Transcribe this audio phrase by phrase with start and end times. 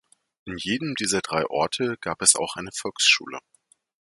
[0.45, 3.39] In jedem dieser drei Orte gab es auch eine Volksschule.